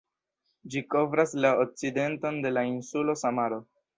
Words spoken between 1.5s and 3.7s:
okcidenton de la insulo Samaro.